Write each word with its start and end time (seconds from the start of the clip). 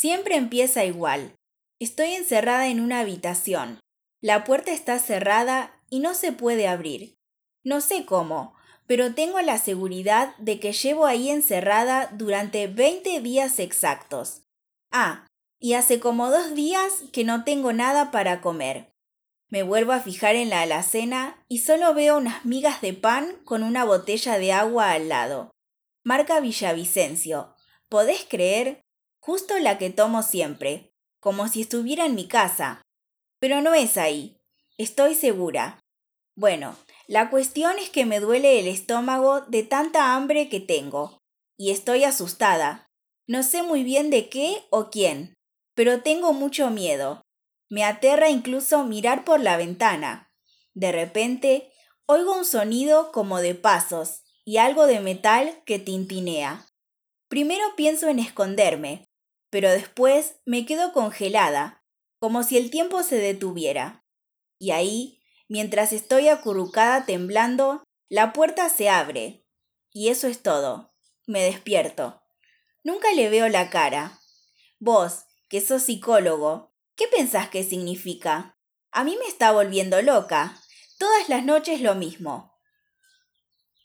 Siempre 0.00 0.36
empieza 0.36 0.84
igual. 0.84 1.34
Estoy 1.80 2.10
encerrada 2.12 2.68
en 2.68 2.78
una 2.78 3.00
habitación. 3.00 3.80
La 4.22 4.44
puerta 4.44 4.70
está 4.70 5.00
cerrada 5.00 5.74
y 5.90 5.98
no 5.98 6.14
se 6.14 6.30
puede 6.30 6.68
abrir. 6.68 7.16
No 7.64 7.80
sé 7.80 8.06
cómo, 8.06 8.54
pero 8.86 9.12
tengo 9.12 9.40
la 9.40 9.58
seguridad 9.58 10.36
de 10.36 10.60
que 10.60 10.72
llevo 10.72 11.06
ahí 11.06 11.30
encerrada 11.30 12.10
durante 12.12 12.68
20 12.68 13.20
días 13.22 13.58
exactos. 13.58 14.42
Ah, 14.92 15.26
y 15.58 15.72
hace 15.72 15.98
como 15.98 16.30
dos 16.30 16.54
días 16.54 17.02
que 17.12 17.24
no 17.24 17.42
tengo 17.42 17.72
nada 17.72 18.12
para 18.12 18.40
comer. 18.40 18.92
Me 19.48 19.64
vuelvo 19.64 19.90
a 19.90 19.98
fijar 19.98 20.36
en 20.36 20.48
la 20.48 20.62
alacena 20.62 21.44
y 21.48 21.58
solo 21.58 21.92
veo 21.92 22.18
unas 22.18 22.44
migas 22.44 22.80
de 22.82 22.92
pan 22.92 23.34
con 23.44 23.64
una 23.64 23.82
botella 23.82 24.38
de 24.38 24.52
agua 24.52 24.92
al 24.92 25.08
lado. 25.08 25.50
Marca 26.04 26.38
Villavicencio. 26.38 27.56
¿Podés 27.88 28.24
creer? 28.28 28.80
Justo 29.28 29.58
la 29.58 29.76
que 29.76 29.90
tomo 29.90 30.22
siempre, 30.22 30.90
como 31.20 31.48
si 31.48 31.60
estuviera 31.60 32.06
en 32.06 32.14
mi 32.14 32.26
casa. 32.26 32.80
Pero 33.38 33.60
no 33.60 33.74
es 33.74 33.98
ahí. 33.98 34.40
Estoy 34.78 35.14
segura. 35.14 35.80
Bueno, 36.34 36.74
la 37.08 37.28
cuestión 37.28 37.78
es 37.78 37.90
que 37.90 38.06
me 38.06 38.20
duele 38.20 38.58
el 38.58 38.66
estómago 38.66 39.42
de 39.42 39.64
tanta 39.64 40.14
hambre 40.14 40.48
que 40.48 40.60
tengo. 40.60 41.18
Y 41.58 41.72
estoy 41.72 42.04
asustada. 42.04 42.88
No 43.26 43.42
sé 43.42 43.62
muy 43.62 43.84
bien 43.84 44.08
de 44.08 44.30
qué 44.30 44.62
o 44.70 44.88
quién, 44.88 45.34
pero 45.74 46.00
tengo 46.00 46.32
mucho 46.32 46.70
miedo. 46.70 47.20
Me 47.68 47.84
aterra 47.84 48.30
incluso 48.30 48.84
mirar 48.84 49.26
por 49.26 49.40
la 49.40 49.58
ventana. 49.58 50.32
De 50.72 50.90
repente, 50.90 51.70
oigo 52.06 52.34
un 52.34 52.46
sonido 52.46 53.12
como 53.12 53.40
de 53.40 53.54
pasos 53.54 54.22
y 54.46 54.56
algo 54.56 54.86
de 54.86 55.00
metal 55.00 55.62
que 55.66 55.78
tintinea. 55.78 56.64
Primero 57.28 57.64
pienso 57.76 58.08
en 58.08 58.20
esconderme, 58.20 59.07
pero 59.50 59.70
después 59.70 60.36
me 60.44 60.66
quedo 60.66 60.92
congelada, 60.92 61.84
como 62.18 62.42
si 62.42 62.56
el 62.56 62.70
tiempo 62.70 63.02
se 63.02 63.16
detuviera. 63.16 64.04
Y 64.58 64.72
ahí, 64.72 65.20
mientras 65.48 65.92
estoy 65.92 66.28
acurrucada 66.28 67.06
temblando, 67.06 67.82
la 68.08 68.32
puerta 68.32 68.68
se 68.68 68.88
abre. 68.88 69.46
Y 69.92 70.08
eso 70.08 70.26
es 70.26 70.42
todo. 70.42 70.94
Me 71.26 71.42
despierto. 71.42 72.22
Nunca 72.84 73.12
le 73.12 73.28
veo 73.28 73.48
la 73.48 73.70
cara. 73.70 74.18
Vos, 74.78 75.24
que 75.48 75.60
sos 75.60 75.82
psicólogo, 75.82 76.68
¿Qué 76.98 77.06
pensás 77.06 77.48
que 77.48 77.62
significa? 77.62 78.58
A 78.90 79.04
mí 79.04 79.16
me 79.20 79.26
está 79.26 79.52
volviendo 79.52 80.02
loca. 80.02 80.60
Todas 80.98 81.28
las 81.28 81.44
noches 81.44 81.80
lo 81.80 81.94
mismo. 81.94 82.47